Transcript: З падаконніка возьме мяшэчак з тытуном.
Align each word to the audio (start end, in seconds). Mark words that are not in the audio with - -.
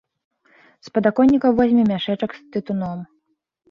З 0.87 0.95
падаконніка 0.95 1.53
возьме 1.61 1.87
мяшэчак 1.93 2.29
з 2.43 2.47
тытуном. 2.53 3.11